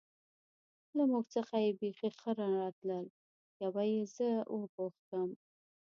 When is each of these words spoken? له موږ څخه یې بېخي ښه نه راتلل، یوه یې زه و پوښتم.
له 0.95 1.03
موږ 1.11 1.25
څخه 1.35 1.55
یې 1.63 1.71
بېخي 1.79 2.09
ښه 2.19 2.31
نه 2.37 2.47
راتلل، 2.59 3.05
یوه 3.63 3.83
یې 3.93 4.01
زه 4.15 4.29
و 4.53 4.57
پوښتم. 4.75 5.29